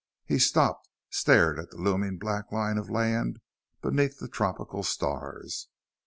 [0.25, 3.39] He stopped, stared at the looming black line of land
[3.83, 5.67] beneath the tropical stars.